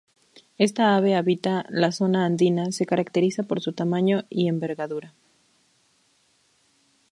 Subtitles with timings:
[0.57, 5.13] Esta ave habita la zona andina, se caracteriza por su tamaño y envergadura.